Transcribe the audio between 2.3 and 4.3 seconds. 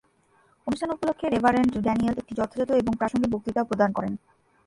যথাযথ এবং প্রাসঙ্গিক বক্তৃতা প্রদান করেন।